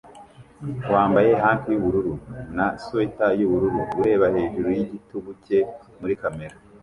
[0.93, 2.13] wambaye hankie yubururu
[2.57, 5.59] na swater yubururu ureba hejuru yigitugu cye
[5.99, 6.55] muri kamera